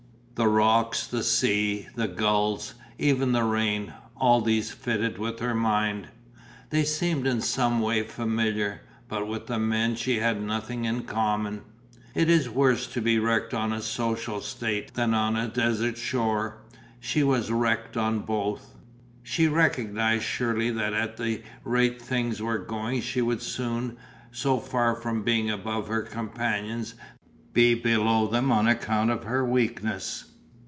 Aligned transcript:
The 0.35 0.47
rocks, 0.47 1.05
the 1.05 1.21
sea, 1.21 1.87
the 1.93 2.07
gulls, 2.07 2.73
even 2.97 3.31
the 3.31 3.43
rain, 3.43 3.93
all 4.17 4.41
these 4.41 4.71
fitted 4.71 5.19
with 5.19 5.37
her 5.39 5.53
mind 5.53 6.07
they 6.71 6.83
seemed 6.83 7.27
in 7.27 7.41
some 7.41 7.79
way 7.79 8.01
familiar, 8.01 8.81
but 9.07 9.27
with 9.27 9.45
the 9.45 9.59
men 9.59 9.95
she 9.95 10.17
had 10.17 10.41
nothing 10.41 10.85
in 10.85 11.03
common. 11.03 11.61
It 12.15 12.27
is 12.27 12.49
worse 12.49 12.87
to 12.87 13.01
be 13.01 13.19
wrecked 13.19 13.53
on 13.53 13.71
a 13.71 13.83
social 13.83 14.41
state 14.41 14.95
than 14.95 15.13
on 15.13 15.35
a 15.35 15.47
desert 15.47 15.95
shore. 15.99 16.63
She 16.99 17.21
was 17.21 17.51
wrecked 17.51 17.95
on 17.95 18.21
both. 18.21 18.73
She 19.21 19.47
recognised 19.47 20.23
surely 20.23 20.71
that 20.71 20.93
at 20.93 21.17
the 21.17 21.43
rate 21.63 22.01
things 22.01 22.41
were 22.41 22.57
going 22.57 23.01
she 23.01 23.21
would 23.21 23.43
soon, 23.43 23.95
so 24.31 24.57
far 24.57 24.95
from 24.95 25.21
being 25.21 25.51
above 25.51 25.87
her 25.87 26.01
companions, 26.01 26.95
be 27.53 27.75
below 27.75 28.25
them 28.25 28.51
on 28.51 28.67
account 28.67 29.11
of 29.11 29.25
her 29.25 29.45
weakness. 29.45 30.25